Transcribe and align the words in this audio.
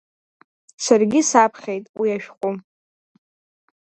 Саргьы 0.83 1.19
саԥхьеит 1.29 1.85
уи 1.99 2.09
ашәҟәы… 2.15 2.51